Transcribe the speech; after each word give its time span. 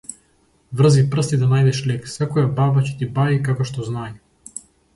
Врзи 0.79 1.03
прст 1.11 1.35
да 1.43 1.49
најдеш 1.51 1.83
лек, 1.91 2.09
секоја 2.15 2.47
баба 2.61 2.85
ќе 2.89 2.97
ти 3.03 3.11
баи 3.21 3.41
како 3.51 3.69
што 3.73 3.89
знаи. 3.91 4.13